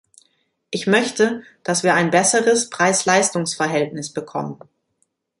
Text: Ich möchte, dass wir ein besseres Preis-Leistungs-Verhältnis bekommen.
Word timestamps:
Ich 0.71 0.87
möchte, 0.87 1.43
dass 1.61 1.83
wir 1.83 1.93
ein 1.93 2.09
besseres 2.09 2.71
Preis-Leistungs-Verhältnis 2.71 4.11
bekommen. 4.11 4.59